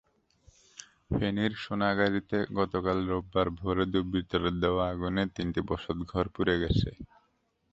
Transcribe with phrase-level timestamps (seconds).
[1.11, 6.89] ফেনীর সোনাগাজীতে গতকাল রোববার ভোরে দুর্বৃত্তদের দেওয়া আগুনে তিনটি বসতঘর পুড়ে গেছে।